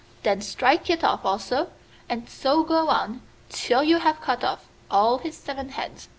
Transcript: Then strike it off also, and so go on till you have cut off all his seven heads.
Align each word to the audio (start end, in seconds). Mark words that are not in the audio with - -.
Then 0.23 0.41
strike 0.41 0.89
it 0.89 1.03
off 1.03 1.23
also, 1.23 1.69
and 2.09 2.27
so 2.27 2.63
go 2.63 2.89
on 2.89 3.21
till 3.49 3.83
you 3.83 3.99
have 3.99 4.19
cut 4.19 4.43
off 4.43 4.65
all 4.89 5.19
his 5.19 5.37
seven 5.37 5.69
heads. 5.69 6.09